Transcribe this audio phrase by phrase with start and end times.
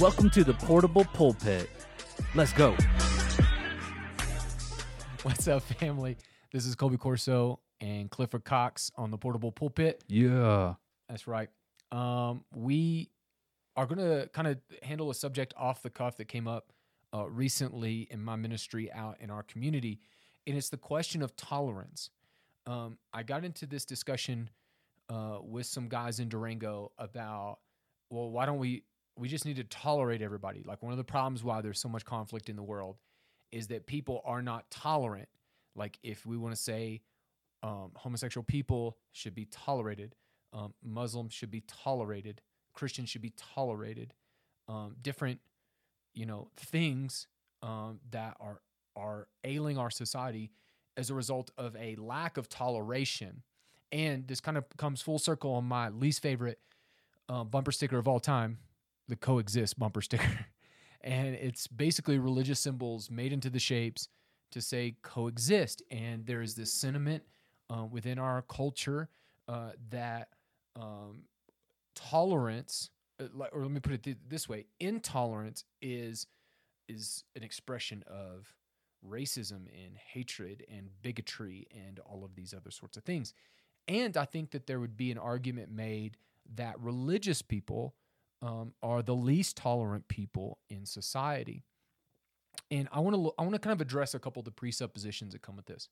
[0.00, 1.70] Welcome to the Portable Pulpit.
[2.34, 2.76] Let's go.
[5.22, 6.16] What's up, family?
[6.52, 10.02] This is Colby Corso and Clifford Cox on the Portable Pulpit.
[10.08, 10.74] Yeah.
[11.08, 11.48] That's right.
[11.92, 13.10] Um, we
[13.76, 16.72] are going to kind of handle a subject off the cuff that came up
[17.14, 20.00] uh, recently in my ministry out in our community,
[20.44, 22.10] and it's the question of tolerance.
[22.66, 24.50] Um, I got into this discussion
[25.08, 27.58] uh, with some guys in Durango about,
[28.10, 28.82] well, why don't we?
[29.16, 30.62] We just need to tolerate everybody.
[30.64, 32.96] Like one of the problems why there's so much conflict in the world
[33.52, 35.28] is that people are not tolerant.
[35.76, 37.02] Like if we want to say
[37.62, 40.14] um, homosexual people should be tolerated,
[40.52, 42.40] um, Muslims should be tolerated,
[42.74, 44.14] Christians should be tolerated,
[44.68, 45.40] um, different,
[46.14, 47.26] you know, things
[47.62, 48.60] um, that are
[48.96, 50.52] are ailing our society
[50.96, 53.42] as a result of a lack of toleration.
[53.90, 56.58] And this kind of comes full circle on my least favorite
[57.28, 58.58] uh, bumper sticker of all time,
[59.08, 60.46] the coexist bumper sticker.
[61.00, 64.08] and it's basically religious symbols made into the shapes
[64.50, 65.82] to say coexist.
[65.90, 67.22] And there is this sentiment
[67.70, 69.08] uh, within our culture
[69.48, 70.28] uh, that
[70.76, 71.24] um,
[71.94, 76.26] tolerance, uh, or let me put it th- this way: intolerance is
[76.88, 78.54] is an expression of
[79.08, 83.34] racism and hatred and bigotry and all of these other sorts of things.
[83.86, 86.16] And I think that there would be an argument made
[86.56, 87.94] that religious people
[88.44, 91.64] um, are the least tolerant people in society.
[92.70, 95.32] And I want to I want to kind of address a couple of the presuppositions
[95.32, 95.88] that come with this.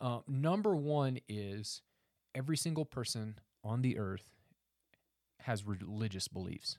[0.00, 1.82] Uh, number one is
[2.34, 4.30] every single person on the earth
[5.40, 6.78] has religious beliefs.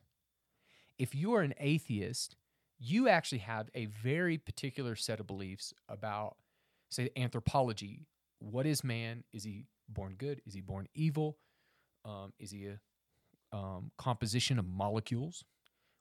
[0.97, 2.35] If you are an atheist,
[2.77, 6.37] you actually have a very particular set of beliefs about,
[6.89, 8.05] say, anthropology.
[8.39, 9.23] What is man?
[9.33, 10.41] Is he born good?
[10.45, 11.37] Is he born evil?
[12.05, 12.79] Um, is he a
[13.51, 15.43] um, composition of molecules?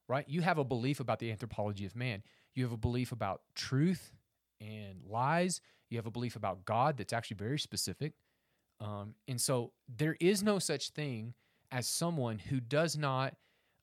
[0.08, 0.24] Right?
[0.28, 2.22] You have a belief about the anthropology of man.
[2.54, 4.12] You have a belief about truth
[4.60, 5.60] and lies.
[5.90, 8.14] You have a belief about God that's actually very specific.
[8.80, 11.34] Um, and so there is no such thing
[11.70, 13.34] as someone who does not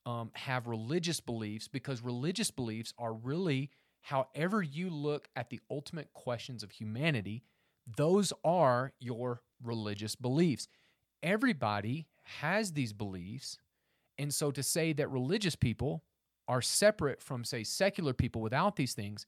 [0.05, 6.13] um, have religious beliefs because religious beliefs are really, however you look at the ultimate
[6.13, 7.43] questions of humanity,
[7.97, 10.67] those are your religious beliefs.
[11.21, 13.57] Everybody has these beliefs.
[14.17, 16.03] And so to say that religious people
[16.47, 19.25] are separate from, say, secular people without these things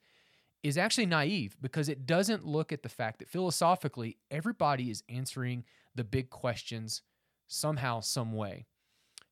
[0.63, 5.63] is actually naive because it doesn't look at the fact that philosophically everybody is answering
[5.95, 7.01] the big questions
[7.47, 8.65] somehow, some way.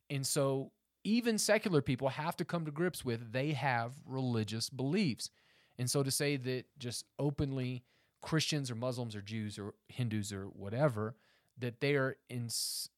[0.09, 0.71] And so
[1.03, 5.29] even secular people have to come to grips with they have religious beliefs.
[5.77, 7.83] And so to say that just openly
[8.21, 11.15] Christians or Muslims or Jews or Hindus or whatever
[11.57, 12.49] that they are in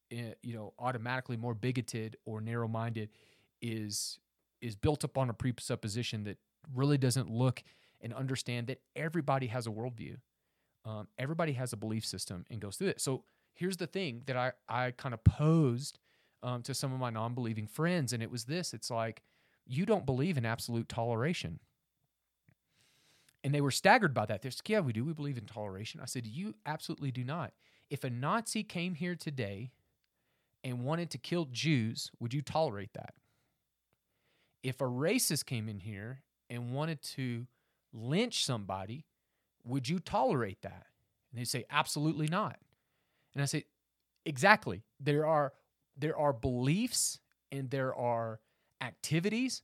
[0.10, 3.10] you know automatically more bigoted or narrow-minded
[3.62, 4.20] is
[4.62, 6.38] is built upon a presupposition that
[6.74, 7.64] really doesn't look
[8.02, 10.18] and understand that everybody has a worldview.
[10.86, 13.02] Um, everybody has a belief system and goes through it.
[13.02, 13.24] So
[13.54, 16.00] here's the thing that I, I kind of posed
[16.44, 19.22] um, to some of my non believing friends, and it was this it's like,
[19.66, 21.60] you don't believe in absolute toleration.
[23.44, 24.42] And they were staggered by that.
[24.42, 25.06] They're like, yeah, we do.
[25.06, 26.00] We believe in toleration.
[26.02, 27.54] I said, you absolutely do not.
[27.90, 29.72] If a Nazi came here today
[30.64, 33.14] and wanted to kill Jews, would you tolerate that?
[34.64, 37.48] If a racist came in here and wanted to
[37.94, 39.06] lynch somebody,
[39.64, 40.88] would you tolerate that?
[41.32, 42.58] And they say, absolutely not.
[43.34, 43.66] And I say,
[44.26, 44.84] exactly.
[45.00, 45.54] There are
[46.00, 47.20] there are beliefs
[47.52, 48.40] and there are
[48.82, 49.64] activities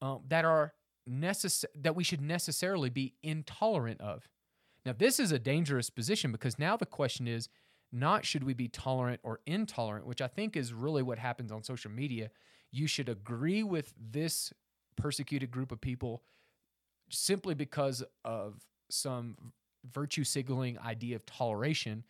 [0.00, 0.72] um, that are
[1.08, 4.28] necess- that we should necessarily be intolerant of.
[4.84, 7.48] Now, this is a dangerous position because now the question is
[7.92, 11.62] not should we be tolerant or intolerant, which I think is really what happens on
[11.62, 12.30] social media.
[12.70, 14.52] You should agree with this
[14.96, 16.22] persecuted group of people
[17.10, 19.36] simply because of some
[19.92, 22.04] virtue signaling idea of toleration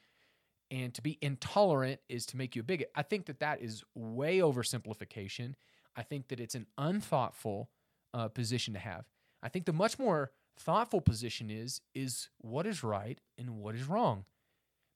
[0.71, 2.91] and to be intolerant is to make you a bigot.
[2.95, 5.55] I think that that is way oversimplification.
[5.95, 7.69] I think that it's an unthoughtful
[8.15, 9.05] uh, position to have.
[9.43, 13.85] I think the much more thoughtful position is is what is right and what is
[13.85, 14.25] wrong,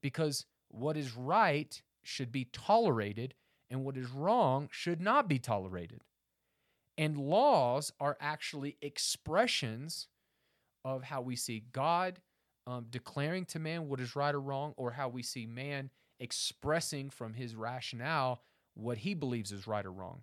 [0.01, 3.35] because what is right should be tolerated
[3.71, 6.01] and what is wrong should not be tolerated.
[6.99, 10.09] And laws are actually expressions
[10.85, 12.21] of how we see God
[12.67, 17.11] um, declaring to man what is right or wrong, or how we see man expressing
[17.11, 18.43] from his rationale
[18.75, 20.23] what he believes is right or wrong.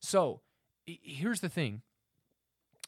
[0.00, 0.42] So
[0.86, 1.82] here's the thing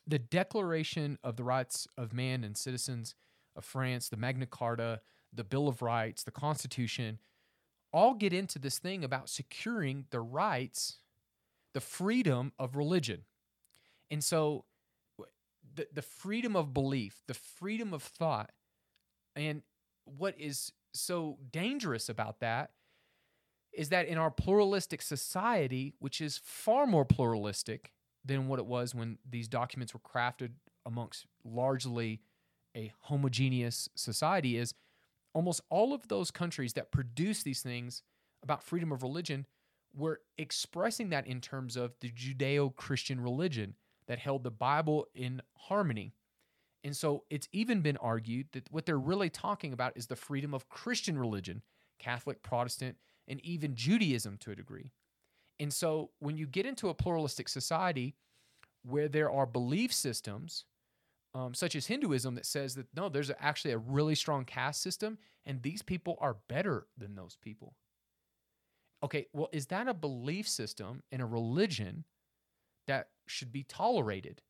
[0.07, 3.15] the Declaration of the Rights of Man and Citizens
[3.57, 5.01] of France, the Magna Carta,
[5.37, 7.19] the Bill of Rights, the Constitution,
[7.93, 10.99] all get into this thing about securing the rights,
[11.73, 13.23] the freedom of religion.
[14.11, 14.65] And so
[15.75, 18.51] the the freedom of belief, the freedom of thought,
[19.35, 19.63] and
[20.05, 22.71] what is so dangerous about that
[23.73, 27.93] is that in our pluralistic society, which is far more pluralistic
[28.25, 30.53] than what it was when these documents were crafted
[30.87, 32.21] amongst largely
[32.75, 34.75] a homogeneous society, is
[35.37, 38.03] almost all of those countries that produce these things
[38.43, 39.45] about freedom of religion
[39.95, 43.75] were expressing that in terms of the Judeo Christian religion
[44.09, 46.15] that held the Bible in harmony.
[46.83, 50.55] And so it's even been argued that what they're really talking about is the freedom
[50.55, 51.61] of Christian religion,
[51.99, 52.97] Catholic, Protestant,
[53.29, 54.91] and even Judaism to a degree.
[55.61, 58.15] And so when you get into a pluralistic society
[58.85, 60.65] where there are belief systems,
[61.37, 65.19] um, such as Hinduism, that says that no, there's actually a really strong caste system,
[65.45, 67.75] and these people are better than those people.
[69.03, 72.05] Okay, well, is that a belief system in a religion
[72.87, 74.41] that should be tolerated?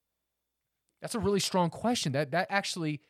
[1.02, 2.12] That's a really strong question.
[2.12, 3.00] That that actually,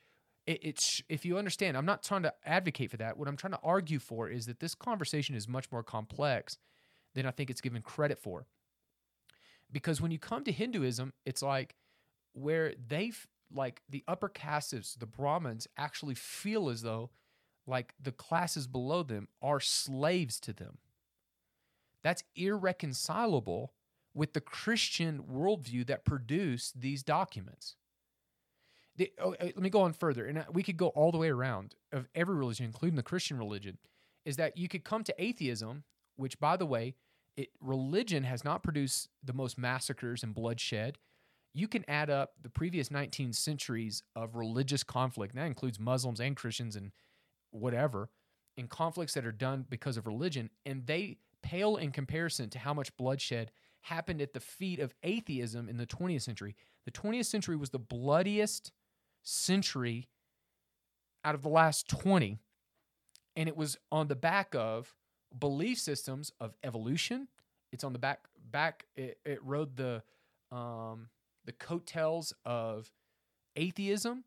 [0.47, 3.19] it, it's if you understand, I'm not trying to advocate for that.
[3.19, 6.57] What I'm trying to argue for is that this conversation is much more complex
[7.15, 8.47] than I think it's given credit for.
[9.71, 11.75] Because when you come to Hinduism, it's like
[12.33, 17.11] where they've like the upper castes, the Brahmins, actually feel as though
[17.67, 20.79] like the classes below them are slaves to them.
[22.03, 23.73] That's irreconcilable
[24.15, 27.77] with the Christian worldview that produced these documents.
[28.97, 31.19] The, oh, uh, let me go on further, and uh, we could go all the
[31.19, 33.77] way around of every religion, including the Christian religion,
[34.25, 35.85] is that you could come to atheism,
[36.17, 36.95] which, by the way,
[37.37, 40.97] it, religion has not produced the most massacres and bloodshed.
[41.57, 46.21] You can add up the previous 19 centuries of religious conflict, and that includes Muslims
[46.21, 46.93] and Christians and
[47.51, 48.11] whatever,
[48.59, 52.75] in conflicts that are done because of religion, and they pale in comparison to how
[52.75, 56.57] much bloodshed happened at the feet of atheism in the 20th century.
[56.85, 58.71] The 20th century was the bloodiest
[59.23, 60.11] century
[61.25, 62.39] out of the last 20,
[63.35, 64.95] and it was on the back of
[65.39, 67.29] belief systems of evolution.
[67.73, 70.03] It's on the back back it, it rode the
[70.53, 71.09] um,
[71.47, 72.91] the coattails of
[73.57, 74.25] atheism,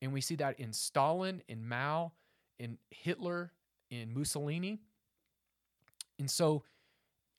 [0.00, 2.12] and we see that in Stalin, in Mao,
[2.58, 3.52] in Hitler,
[3.90, 4.80] in Mussolini.
[6.18, 6.64] And so,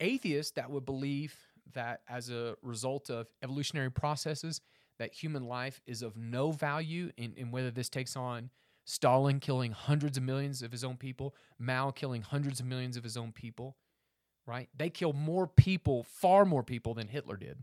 [0.00, 1.36] atheists that would believe
[1.74, 4.60] that as a result of evolutionary processes,
[4.98, 8.50] that human life is of no value, in whether this takes on
[8.84, 13.02] Stalin killing hundreds of millions of his own people, Mao killing hundreds of millions of
[13.02, 13.76] his own people,
[14.46, 14.68] right?
[14.76, 17.58] They kill more people, far more people than Hitler did,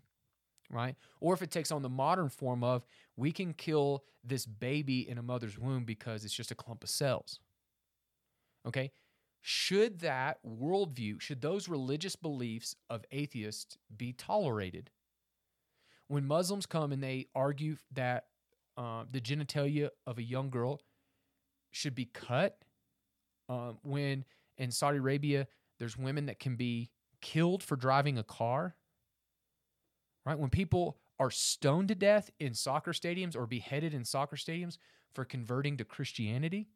[0.71, 0.95] right?
[1.19, 2.85] Or if it takes on the modern form of
[3.15, 6.89] we can kill this baby in a mother's womb because it's just a clump of
[6.89, 7.39] cells.
[8.67, 8.91] Okay?
[9.41, 14.91] Should that worldview, should those religious beliefs of atheists be tolerated?
[16.07, 18.25] When Muslims come and they argue that
[18.77, 20.81] uh, the genitalia of a young girl
[21.71, 22.57] should be cut,
[23.49, 24.25] um, when
[24.57, 25.47] in Saudi Arabia
[25.79, 26.91] there's women that can be
[27.21, 28.75] killed for driving a car,
[30.25, 30.37] right?
[30.37, 34.77] When people are stoned to death in soccer stadiums or beheaded in soccer stadiums
[35.13, 36.69] for converting to Christianity,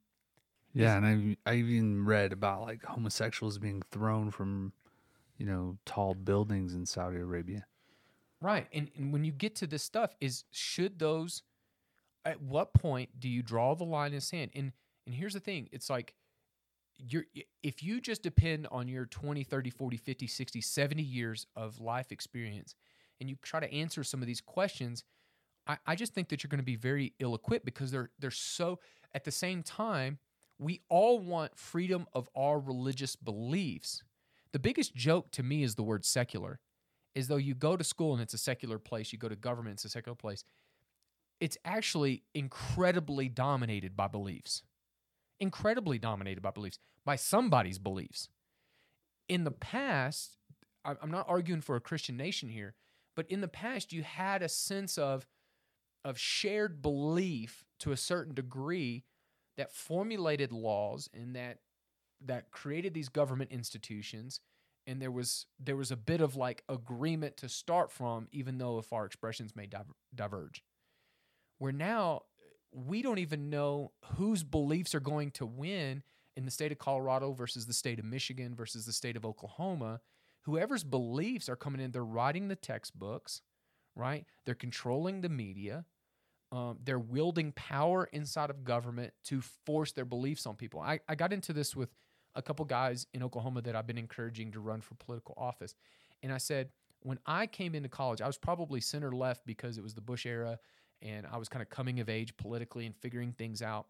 [0.73, 4.73] Yeah, and I I even read about like homosexuals being thrown from,
[5.37, 7.67] you know, tall buildings in Saudi Arabia.
[8.41, 8.67] Right.
[8.73, 11.43] And, and when you get to this stuff, is should those
[12.25, 14.51] at what point do you draw the line in the sand?
[14.55, 14.73] And
[15.05, 16.15] and here's the thing, it's like
[16.97, 17.25] you're
[17.63, 22.11] if you just depend on your 20, 30, 40, 50, 60, 70 years of life
[22.11, 22.75] experience
[23.19, 25.03] and you try to answer some of these questions,
[25.67, 28.31] I, I just think that you're going to be very ill equipped because they're they're
[28.31, 28.79] so
[29.13, 30.19] at the same time,
[30.59, 34.03] we all want freedom of our religious beliefs.
[34.51, 36.59] The biggest joke to me is the word secular
[37.15, 39.75] is though you go to school and it's a secular place, you go to government,
[39.75, 40.43] it's a secular place.
[41.39, 44.63] It's actually incredibly dominated by beliefs.
[45.39, 48.29] Incredibly dominated by beliefs, by somebody's beliefs.
[49.27, 50.37] In the past,
[50.83, 52.75] I'm not arguing for a Christian nation here,
[53.15, 55.25] but in the past, you had a sense of,
[56.03, 59.03] of shared belief to a certain degree
[59.57, 61.59] that formulated laws and that
[62.21, 64.39] that created these government institutions.
[64.87, 68.77] And there was there was a bit of like agreement to start from even though
[68.77, 69.67] if our expressions may
[70.13, 70.63] diverge.
[71.57, 72.23] Where now
[72.71, 76.03] we don't even know whose beliefs are going to win
[76.35, 80.01] in the state of Colorado versus the state of Michigan versus the state of Oklahoma
[80.45, 83.41] whoever's beliefs are coming in they're writing the textbooks
[83.95, 85.85] right they're controlling the media
[86.51, 91.15] um, they're wielding power inside of government to force their beliefs on people I, I
[91.15, 91.89] got into this with
[92.35, 95.73] a couple guys in Oklahoma that I've been encouraging to run for political office.
[96.21, 96.69] And I said,
[97.01, 100.25] when I came into college, I was probably center left because it was the Bush
[100.25, 100.59] era
[101.01, 103.87] and I was kind of coming of age politically and figuring things out.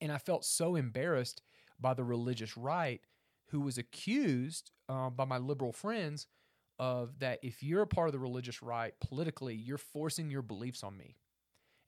[0.00, 1.42] And I felt so embarrassed
[1.80, 3.00] by the religious right
[3.50, 6.26] who was accused uh, by my liberal friends
[6.78, 10.82] of that if you're a part of the religious right politically, you're forcing your beliefs
[10.82, 11.16] on me.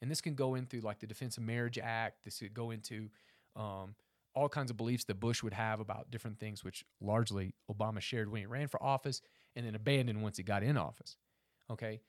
[0.00, 2.24] And this can go into like the Defense of Marriage Act.
[2.24, 3.10] This could go into
[3.56, 3.94] um,
[4.34, 8.30] all kinds of beliefs that Bush would have about different things, which largely Obama shared
[8.30, 9.20] when he ran for office
[9.56, 11.16] and then abandoned once he got in office.
[11.70, 12.00] Okay.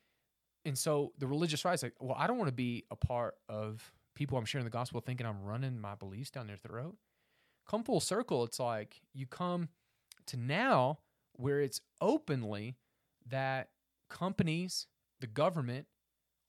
[0.65, 3.35] And so the religious right is like, well, I don't want to be a part
[3.47, 6.95] of people I'm sharing the gospel thinking I'm running my beliefs down their throat.
[7.69, 9.69] Come full circle, it's like you come
[10.25, 10.99] to now
[11.33, 12.77] where it's openly
[13.27, 13.69] that
[14.09, 14.87] companies,
[15.21, 15.85] the government,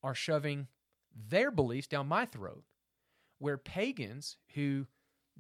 [0.03, 0.69] are shoving
[1.15, 2.65] their beliefs down my throat.
[3.39, 4.87] Where pagans who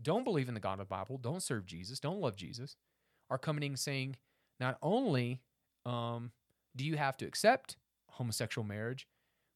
[0.00, 2.76] don't believe in the God of the Bible, don't serve Jesus, don't love Jesus,
[3.30, 4.16] are coming in saying,
[4.58, 5.40] not only
[5.86, 6.30] um,
[6.76, 7.76] do you have to accept
[8.10, 9.08] homosexual marriage,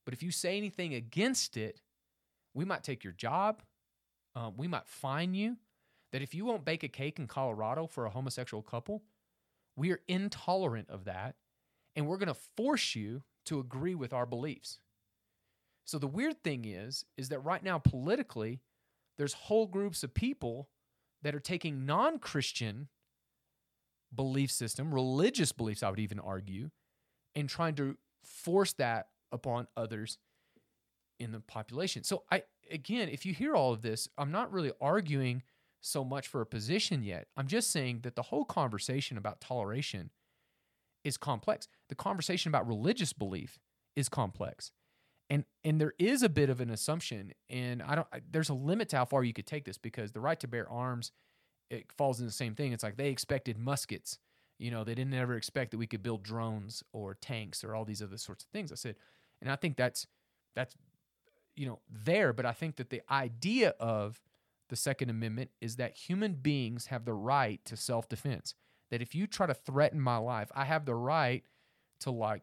[0.07, 1.83] but if you say anything against it,
[2.55, 3.63] we might take your job,
[4.35, 5.59] um, we might fine you.
[6.15, 9.03] That if you won't bake a cake in Colorado for a homosexual couple,
[9.75, 11.35] we are intolerant of that,
[11.97, 14.79] and we're going to force you to agree with our beliefs.
[15.85, 18.61] So the weird thing is, is that right now politically,
[19.19, 20.69] there's whole groups of people
[21.23, 22.87] that are taking non-Christian
[24.15, 26.71] belief system, religious beliefs, I would even argue,
[27.35, 30.19] and trying to force that upon others
[31.19, 32.05] in the population.
[32.05, 35.43] So I again, if you hear all of this, I'm not really arguing
[35.85, 37.29] so much for a position yet.
[37.37, 40.11] I'm just saying that the whole conversation about toleration
[41.05, 41.69] is complex.
[41.89, 43.59] The conversation about religious belief
[43.95, 44.73] is complex.
[45.29, 48.91] And and there is a bit of an assumption and I don't there's a limit
[48.91, 51.13] to how far you could take this because the right to bear arms
[51.71, 52.73] it falls in the same thing.
[52.73, 54.19] It's like they expected muskets.
[54.59, 57.85] You know, they didn't ever expect that we could build drones or tanks or all
[57.85, 58.71] these other sorts of things.
[58.71, 58.97] I said,
[59.41, 60.07] and I think that's
[60.55, 60.75] that's
[61.57, 64.23] you know there, but I think that the idea of
[64.69, 68.55] the Second Amendment is that human beings have the right to self-defense.
[68.91, 71.45] That if you try to threaten my life, I have the right
[72.01, 72.43] to like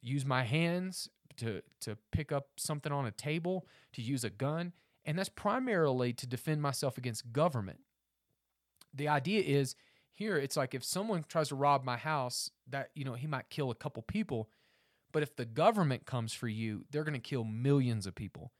[0.00, 1.08] use my hands
[1.38, 4.72] to to pick up something on a table, to use a gun,
[5.04, 7.80] and that's primarily to defend myself against government.
[8.94, 9.74] The idea is
[10.14, 13.50] here it's like if someone tries to rob my house, that you know, he might
[13.50, 14.50] kill a couple people,
[15.12, 18.52] but if the government comes for you, they're going to kill millions of people.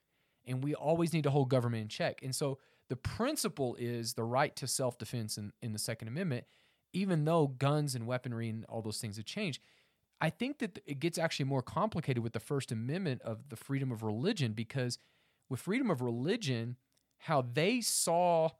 [0.47, 2.21] And we always need to hold government in check.
[2.23, 6.45] And so the principle is the right to self-defense in, in the Second Amendment,
[6.92, 9.61] even though guns and weaponry and all those things have changed.
[10.21, 13.92] I think that it gets actually more complicated with the First Amendment of the freedom
[13.92, 14.99] of religion because
[15.49, 16.76] with freedom of religion,
[17.18, 18.50] how they saw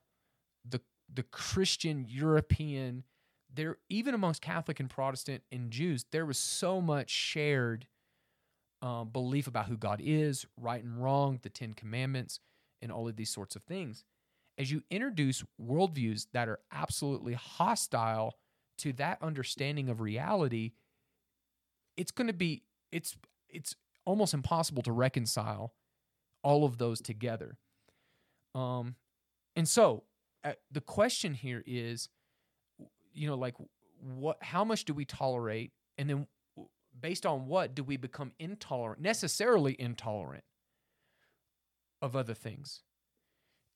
[0.69, 0.81] the
[1.13, 3.05] the Christian European
[3.53, 7.87] there even amongst Catholic and Protestant and Jews, there was so much shared
[8.83, 12.41] um, belief about who God is, right and wrong, the Ten Commandments,
[12.81, 14.05] and all of these sorts of things.
[14.59, 18.35] As you introduce worldviews that are absolutely hostile
[18.79, 20.73] to that understanding of reality,
[21.97, 23.17] it's going to be it's
[23.49, 25.75] it's almost impossible to reconcile
[26.43, 27.57] all of those together.
[28.55, 28.97] Um,
[29.55, 30.05] and so
[30.45, 32.09] uh, the question here is,
[33.13, 33.55] you know, like
[34.01, 36.27] what, how much do we tolerate, and then
[36.99, 40.45] based on what do we become intolerant, necessarily intolerant
[42.01, 42.83] of other things,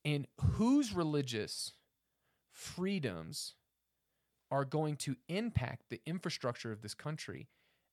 [0.04, 1.72] and whose religious
[2.50, 3.54] freedoms
[4.50, 7.48] are going to impact the infrastructure of this country?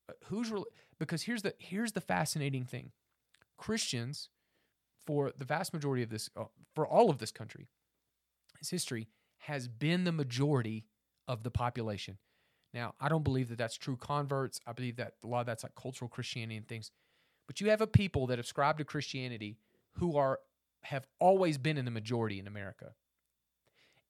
[0.09, 0.63] Uh, who's re-
[0.99, 2.91] because here's the here's the fascinating thing.
[3.57, 4.29] Christians
[5.05, 7.67] for the vast majority of this uh, for all of this country
[8.59, 9.07] its history
[9.39, 10.85] has been the majority
[11.27, 12.17] of the population.
[12.73, 14.59] Now i don't believe that that's true converts.
[14.67, 16.91] I believe that a lot of that's like cultural christianity and things.
[17.47, 19.57] But you have a people that ascribe to christianity
[19.93, 20.39] who are
[20.83, 22.93] have always been in the majority in america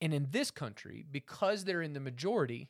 [0.01, 2.69] and in this country because they're in the majority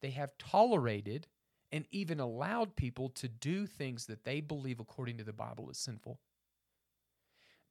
[0.00, 1.26] they have tolerated
[1.72, 5.78] and even allowed people to do things that they believe according to the Bible is
[5.78, 6.18] sinful.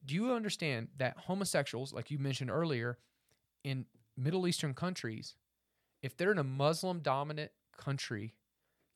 [0.05, 2.99] Do you understand that homosexuals, like you mentioned earlier,
[3.63, 3.85] in
[4.15, 5.35] Middle Eastern countries,
[6.01, 8.35] if they're in a Muslim dominant country,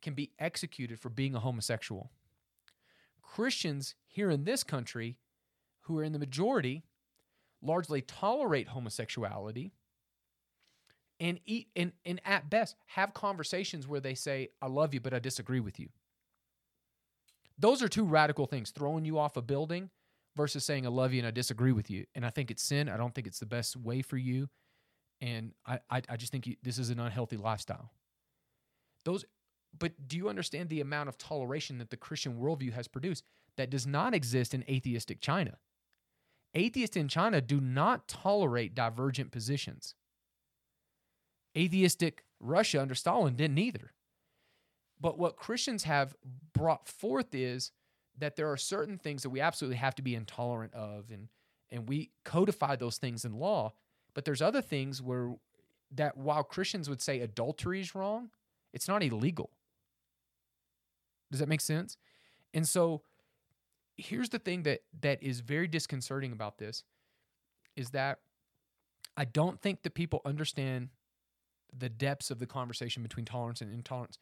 [0.01, 2.11] can be executed for being a homosexual?
[3.21, 5.17] Christians here in this country,
[5.91, 6.83] who are in the majority,
[7.61, 9.73] largely tolerate homosexuality
[11.19, 15.13] and eat and, and at best have conversations where they say i love you but
[15.13, 15.89] i disagree with you.
[17.57, 19.91] Those are two radical things throwing you off a building
[20.35, 22.05] versus saying i love you and i disagree with you.
[22.15, 22.89] And i think it's sin.
[22.89, 24.49] I don't think it's the best way for you.
[25.21, 27.91] And i i, I just think you, this is an unhealthy lifestyle.
[29.05, 29.25] Those
[29.77, 33.23] But do you understand the amount of toleration that the Christian worldview has produced
[33.57, 35.57] that does not exist in atheistic China?
[36.53, 39.95] Atheists in China do not tolerate divergent positions.
[41.57, 43.93] Atheistic Russia under Stalin didn't either.
[44.99, 46.15] But what Christians have
[46.53, 47.71] brought forth is
[48.17, 51.29] that there are certain things that we absolutely have to be intolerant of and
[51.71, 53.71] and we codify those things in law,
[54.13, 55.35] but there's other things where
[55.95, 58.29] that while Christians would say adultery is wrong,
[58.73, 59.51] it's not illegal.
[61.31, 61.97] Does that make sense?
[62.53, 63.03] And so
[64.01, 66.83] here's the thing that that is very disconcerting about this
[67.75, 68.19] is that
[69.15, 70.89] I don't think that people understand
[71.77, 74.17] the depths of the conversation between tolerance and intolerance.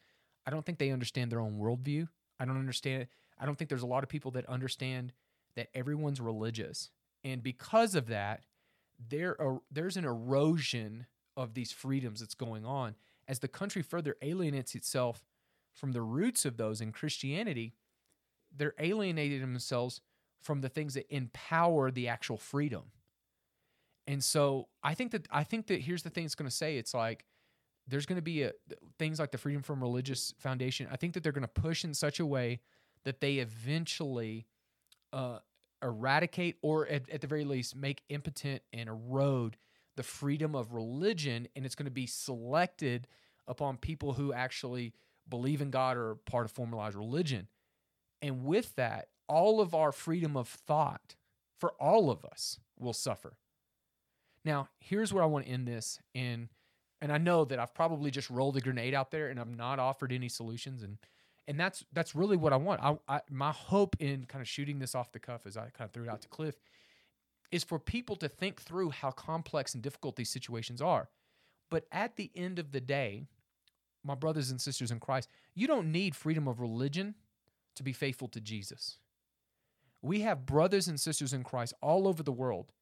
[0.46, 2.08] I don't think they understand their own worldview.
[2.38, 3.06] I don't understand.
[3.38, 5.12] I don't think there's a lot of people that understand
[5.56, 6.90] that everyone's religious,
[7.24, 8.44] and because of that,
[9.08, 11.06] there are, there's an erosion
[11.36, 12.94] of these freedoms that's going on
[13.26, 15.24] as the country further alienates itself
[15.72, 17.74] from the roots of those in Christianity.
[18.56, 20.00] They're alienating themselves
[20.40, 22.84] from the things that empower the actual freedom.
[24.06, 26.78] And so I think that I think that here's the thing it's going to say
[26.78, 27.24] it's like
[27.86, 28.52] there's going to be a,
[28.98, 30.88] things like the Freedom from Religious Foundation.
[30.90, 32.60] I think that they're going to push in such a way
[33.04, 34.46] that they eventually
[35.12, 35.38] uh,
[35.82, 39.56] eradicate or at, at the very least make impotent and erode
[39.96, 41.48] the freedom of religion.
[41.56, 43.08] And it's going to be selected
[43.46, 44.92] upon people who actually
[45.28, 47.48] believe in God or are part of formalized religion.
[48.22, 51.14] And with that, all of our freedom of thought
[51.58, 53.36] for all of us will suffer.
[54.44, 55.98] Now, here's where I want to end this.
[56.14, 56.48] And
[57.02, 59.78] and I know that I've probably just rolled a grenade out there and I've not
[59.78, 60.98] offered any solutions and
[61.48, 62.82] and that's that's really what I want.
[62.82, 65.88] I, I my hope in kind of shooting this off the cuff as I kind
[65.88, 66.56] of threw it out to Cliff
[67.50, 71.08] is for people to think through how complex and difficult these situations are.
[71.70, 73.24] But at the end of the day,
[74.04, 77.14] my brothers and sisters in Christ, you don't need freedom of religion
[77.76, 78.98] to be faithful to Jesus.
[80.02, 82.72] We have brothers and sisters in Christ all over the world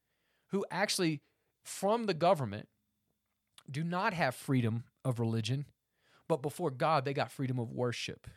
[0.47, 1.21] who actually,
[1.63, 2.67] from the government,
[3.69, 5.65] do not have freedom of religion,
[6.27, 8.27] but before God, they got freedom of worship.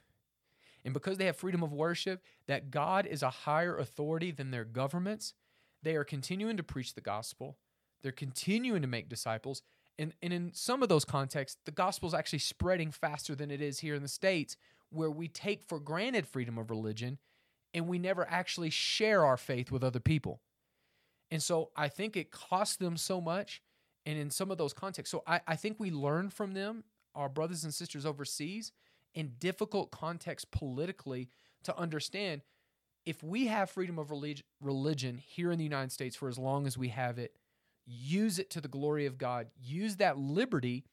[0.84, 4.64] And because they have freedom of worship, that God is a higher authority than their
[4.64, 5.34] governments,
[5.82, 7.56] they are continuing to preach the gospel.
[8.02, 9.62] They're continuing to make disciples.
[9.98, 13.60] And, and in some of those contexts, the gospel is actually spreading faster than it
[13.60, 14.56] is here in the States,
[14.92, 17.18] where we take for granted freedom of religion
[17.74, 20.40] and we never actually share our faith with other people.
[21.30, 23.62] And so I think it costs them so much
[24.04, 25.10] and in some of those contexts.
[25.10, 28.72] So I, I think we learn from them, our brothers and sisters overseas,
[29.14, 31.28] in difficult contexts politically
[31.64, 32.42] to understand
[33.04, 36.66] if we have freedom of relig- religion here in the United States for as long
[36.66, 37.36] as we have it,
[37.86, 40.84] use it to the glory of God, use that liberty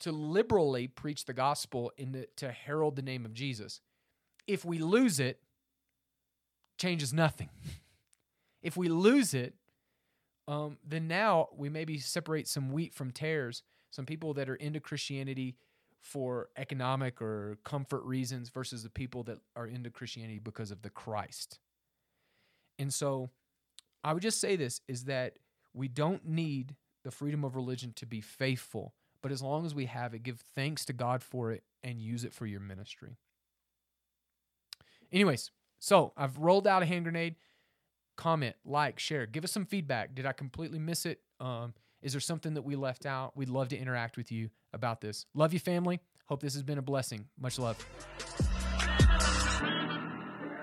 [0.00, 3.80] to liberally preach the gospel and the, to herald the name of Jesus.
[4.46, 5.40] If we lose it,
[6.78, 7.48] changes nothing.
[8.62, 9.54] if we lose it,
[10.46, 13.62] um, then now we maybe separate some wheat from tares.
[13.90, 15.56] Some people that are into Christianity
[16.00, 20.90] for economic or comfort reasons versus the people that are into Christianity because of the
[20.90, 21.58] Christ.
[22.78, 23.30] And so
[24.04, 25.34] I would just say this is that
[25.74, 29.86] we don't need the freedom of religion to be faithful, but as long as we
[29.86, 33.16] have it, give thanks to God for it and use it for your ministry.
[35.12, 37.36] Anyways, so I've rolled out a hand grenade
[38.16, 40.14] comment, like, share, give us some feedback.
[40.14, 41.20] Did I completely miss it?
[41.40, 43.36] Um, is there something that we left out?
[43.36, 45.24] We'd love to interact with you about this.
[45.34, 46.00] Love you, family.
[46.26, 47.26] Hope this has been a blessing.
[47.40, 47.78] Much love.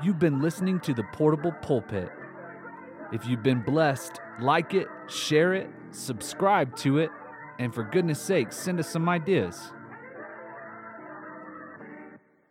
[0.03, 2.09] You've been listening to the Portable Pulpit.
[3.11, 7.09] If you've been blessed, like it, share it, subscribe to it,
[7.59, 9.71] and for goodness sake, send us some ideas.